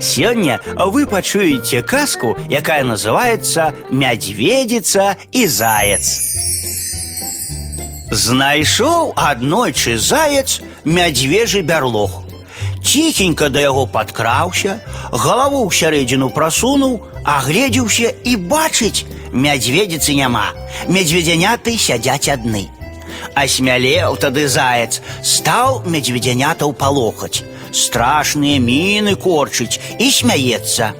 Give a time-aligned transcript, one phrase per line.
[0.00, 6.18] Сегодня вы пачуеце казку, якая называется «Мядзведица и заяц».
[8.10, 12.24] Знайшоў аднойчы заяц мядзвежы бярлог.
[12.82, 14.80] Ціхенька да яго падкраўся,
[15.12, 20.50] галаву ў сярэдзіну прасунуў, агледзеўся і бачыць, мядзведзіцы няма.
[20.88, 22.66] Медведзяняты сядзяць адны.
[23.36, 27.44] Асмялеў тады заяц, стаў медведзянятаў палохаць.
[27.71, 30.93] Страшныя міны корчыць і смяецца.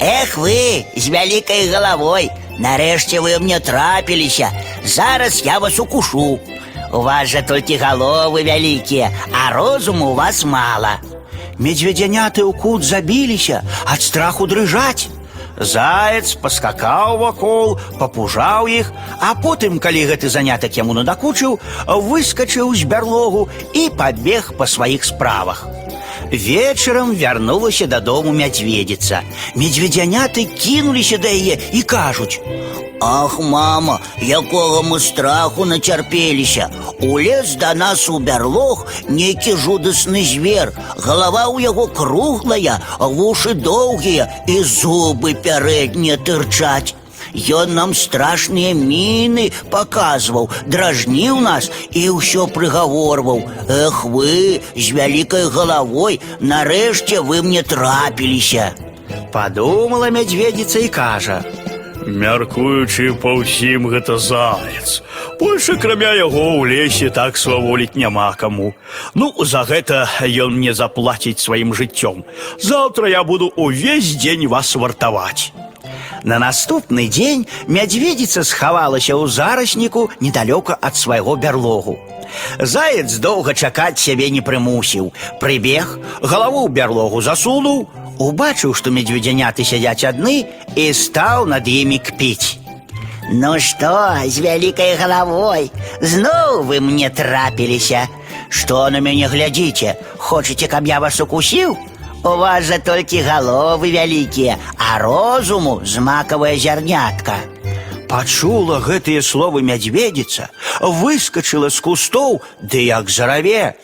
[0.00, 4.50] Эх вы, з вялікай галавой, нарэшце вы мне трапіліся.
[4.84, 6.40] Зараз я вас укушу.
[6.92, 11.00] У вас жа толькі галовы вялікія, а розуму у вас мала.
[11.58, 15.08] Медведзяняты ў кут забіліся, ад страху дрыжаць.
[15.60, 23.48] Заяц паскакаў вакол, папужаў іх, а потым, калі гэты занятак яму надакучыў, выскачыў з бярлогу
[23.72, 25.68] і пабег па сваіх справах.
[26.32, 29.22] Вечарам вярнулася дадому мядзведзіца.
[29.56, 32.40] Медведзяняты кінуліся да яе і кажуць:
[33.00, 36.70] Ах, мама, якога мы страху начарпеліся.
[37.00, 40.72] Улез да нас у бярлог нейкі жудасны звер.
[40.96, 46.94] Галава ў яго круглая, вушы доўгія і зубы пярэднія тырчаць.
[47.36, 53.48] Ён нам страшныя міны паказваў, дражніў нас і ўсё прыгаворваў.
[53.68, 58.72] Эх вы, з вялікай галавой, нарэшце вы мне трапіліся.
[59.32, 61.44] Падумала мядзведзіца і кажа:
[62.06, 65.02] Мяркуючы па ўсім гэта заяц.
[65.38, 68.74] Больше крамя яго ў лесе так сваволіць няма каму.
[69.14, 72.26] Ну, за гэта ён мне заплаціць сваім жыццём.
[72.58, 75.52] Заўтра я буду увесь дзень вас вартаваць.
[76.26, 81.98] На наступны дзень мядзведзіца схавалася ў зарасніку недалёка ад свайго бярлогу.
[82.58, 85.12] Заяц доўга чакаць сябе не прымусіў.
[85.40, 87.88] Прыбег, галаву ў бярлогу засунуў,
[88.18, 92.58] убачыў, што медведзяняты сядзяць адны і стаў над імі кпіць.
[93.30, 98.08] Ну што, з вялікай галавой, зноў вы мне трапіліся.
[98.52, 101.78] Што на мяне глядзіце, Хочаце, каб я вас укусіў?
[102.24, 107.36] У вас жа толькі галовы вялікія, а розуму з макавая зярнятка.
[108.08, 110.50] Пачула гэтыя словы мядзведзіца,
[110.80, 113.74] выскачыла з кустоў, ды як зараве.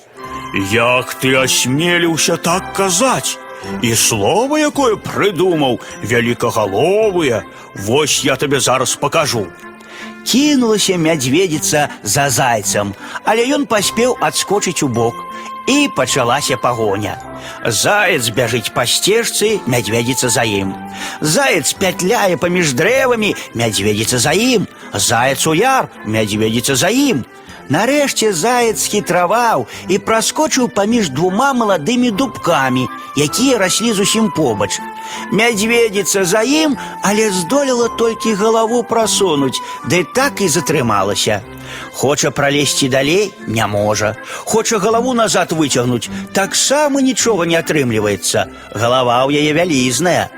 [0.70, 3.38] Як ты асмеліўся так казаць?
[3.82, 7.42] І слова якое прыдумаў, вялікагаловыя,
[7.74, 9.46] Вось я табе зараз пакажу.
[10.24, 12.94] Кінулася мядзведзіца за зайцам,
[13.24, 15.14] але ён паспеў адскочыць у бок,
[15.68, 17.18] і пачалася пагоня.
[17.64, 20.74] Заяц бяжыць па сцежцы, мядзведзіца за ім.
[21.20, 24.66] Заяц пятляе паміж дрэвамі, мядзведзіца за ім.
[24.94, 27.24] Заяц у яр, мядзведзіца за ім.
[27.68, 34.80] Нарэшце заяц хітраваў і праскочыў паміж двума маладымі дубкамі, якія раслі зусім побач.
[35.32, 41.42] Мядзведзіца за ім, але здолела толькі галаву прасунуць, ды так і затрымалася.
[41.92, 44.16] Хоча пралезці далей, не можа.
[44.44, 48.46] Хоча галаву назад выцягнуць, таксама нічога не атрымліваецца.
[48.74, 50.30] Галава ў яе вялізная.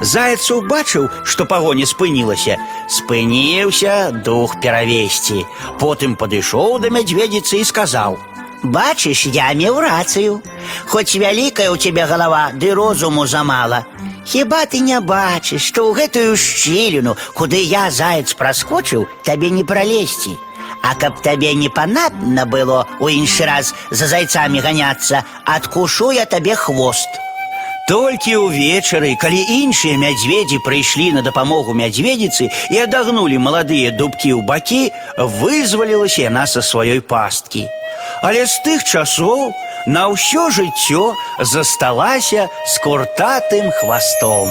[0.00, 2.56] Заяц убачыў, што пагоня спынілася,
[2.88, 5.46] спыніўся дух перавесці.
[5.78, 8.18] Потым падышоў да мядзведзіцы і сказаў:
[8.62, 10.38] Бачыш, я меў рацыю.
[10.86, 13.82] Хоць вялікая ў цябе галава, ды розуму замала.
[14.24, 20.38] Хіба ты не бачыш, што ў гэтую шчыліну, куды я заяц праскочыў, табе не пралезці.
[20.82, 26.56] А каб табе не панадна было у іншы раз за зайцамі ганяцца, адкушу я табе
[26.56, 27.08] хвост.
[27.88, 34.94] Толькі ўвечары, калі іншыя мядзведзі прыйшлі на дапамогу мядзведзіцы і адагнулі маладыя дубкі ў бакі,
[35.18, 37.66] вызвалілася яна са сваёй пасткі.
[38.22, 39.50] Але з тых часоў
[39.86, 44.48] на ўсё жыццё засталася з куртатым хвастом.